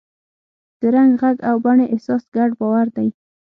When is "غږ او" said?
1.21-1.55